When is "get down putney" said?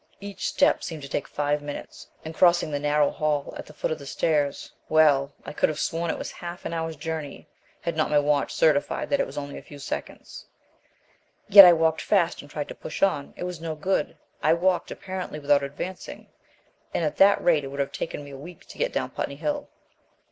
18.79-19.35